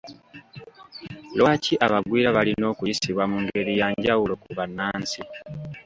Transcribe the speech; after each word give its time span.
Lwaki 1.37 1.73
abagwira 1.85 2.35
balina 2.37 2.65
okuyisibwa 2.73 3.23
mu 3.31 3.37
ngeri 3.43 3.73
ya 3.79 3.87
njawulo 3.95 4.33
ku 4.41 4.49
bannansi? 4.57 5.19